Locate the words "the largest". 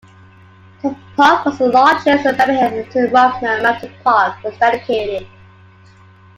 1.59-2.25